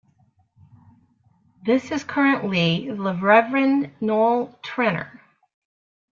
[1.63, 5.19] This is currently the Reverend Noel Treanor.